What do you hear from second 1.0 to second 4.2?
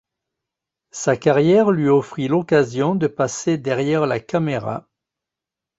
carrière lui offrit l'occasion de passer derrière la